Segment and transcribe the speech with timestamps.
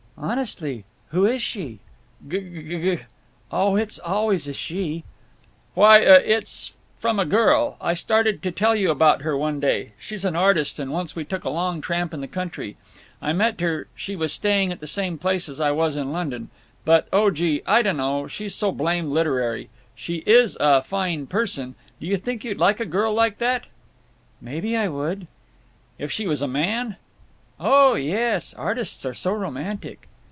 [0.17, 0.85] "Honestly?
[1.09, 1.79] Who is she?"
[2.27, 3.03] "G g g g—"
[3.51, 5.03] "Oh, it's always a she."
[5.73, 7.75] "Why—uh—it is from a girl.
[7.81, 9.93] I started to tell you about her one day.
[9.99, 12.77] She's an artist, and once we took a long tramp in the country.
[13.19, 16.51] I met her—she was staying at the same place as I was in London.
[16.85, 17.63] But—oh, gee!
[17.65, 19.71] I dunno; she's so blame literary.
[19.95, 23.65] She is a fine person—Do you think you'd like a girl like that?"
[24.39, 25.25] "Maybe I would."
[25.97, 26.97] "If she was a man?"
[27.59, 28.59] "Oh, yes s!
[28.59, 30.07] Artists are so romantic."